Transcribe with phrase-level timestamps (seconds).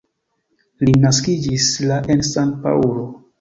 [0.87, 3.07] Li naskiĝis la en San-Paŭlo.